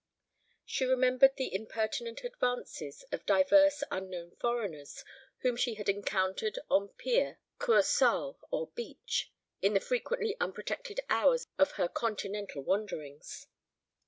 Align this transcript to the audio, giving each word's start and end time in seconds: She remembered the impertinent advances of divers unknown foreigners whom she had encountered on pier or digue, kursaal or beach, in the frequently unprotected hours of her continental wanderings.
She 0.65 0.85
remembered 0.87 1.35
the 1.35 1.53
impertinent 1.53 2.23
advances 2.23 3.05
of 3.11 3.23
divers 3.27 3.83
unknown 3.91 4.31
foreigners 4.37 5.05
whom 5.41 5.55
she 5.55 5.75
had 5.75 5.87
encountered 5.89 6.57
on 6.71 6.87
pier 6.87 7.23
or 7.23 7.29
digue, 7.29 7.37
kursaal 7.59 8.39
or 8.49 8.69
beach, 8.71 9.31
in 9.61 9.75
the 9.75 9.79
frequently 9.79 10.35
unprotected 10.39 11.01
hours 11.07 11.45
of 11.59 11.73
her 11.73 11.87
continental 11.87 12.63
wanderings. 12.63 13.45